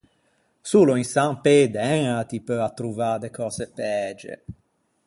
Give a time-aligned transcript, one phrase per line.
[0.71, 4.33] Solo in San Pê d'Æña ti peu attrovâ de cöse pæge.